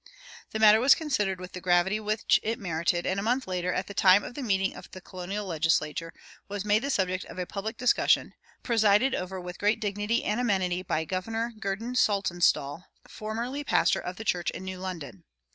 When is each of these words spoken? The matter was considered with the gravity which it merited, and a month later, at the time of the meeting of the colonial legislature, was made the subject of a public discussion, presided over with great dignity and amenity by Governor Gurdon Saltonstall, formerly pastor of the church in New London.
The 0.49 0.57
matter 0.57 0.79
was 0.79 0.95
considered 0.95 1.39
with 1.39 1.51
the 1.51 1.61
gravity 1.61 1.99
which 1.99 2.39
it 2.41 2.57
merited, 2.57 3.05
and 3.05 3.19
a 3.19 3.21
month 3.21 3.45
later, 3.47 3.71
at 3.71 3.85
the 3.85 3.93
time 3.93 4.23
of 4.23 4.33
the 4.33 4.41
meeting 4.41 4.73
of 4.75 4.89
the 4.89 4.99
colonial 4.99 5.45
legislature, 5.45 6.11
was 6.49 6.65
made 6.65 6.81
the 6.81 6.89
subject 6.89 7.23
of 7.25 7.37
a 7.37 7.45
public 7.45 7.77
discussion, 7.77 8.33
presided 8.63 9.13
over 9.13 9.39
with 9.39 9.59
great 9.59 9.79
dignity 9.79 10.23
and 10.23 10.39
amenity 10.39 10.81
by 10.81 11.05
Governor 11.05 11.53
Gurdon 11.59 11.93
Saltonstall, 11.95 12.85
formerly 13.07 13.63
pastor 13.63 13.99
of 13.99 14.15
the 14.17 14.25
church 14.25 14.49
in 14.49 14.63
New 14.63 14.79
London. 14.79 15.23